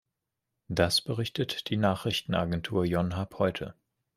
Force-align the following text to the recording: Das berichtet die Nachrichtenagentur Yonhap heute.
Das 0.67 0.99
berichtet 1.01 1.69
die 1.69 1.77
Nachrichtenagentur 1.77 2.85
Yonhap 2.85 3.37
heute. 3.37 3.75